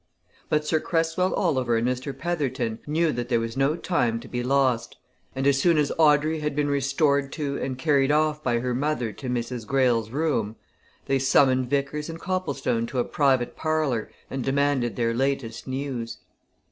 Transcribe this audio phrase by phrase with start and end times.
[0.49, 2.11] But Sir Cresswell Oliver and Mr.
[2.17, 4.97] Petherton knew that there was no time to be lost,
[5.35, 9.11] and as soon as Audrey had been restored to and carried off by her mother
[9.13, 9.67] to Mrs.
[9.67, 10.55] Greyle's room,
[11.05, 16.17] they summoned Vickers and Copplestone to a private parlour and demanded their latest news.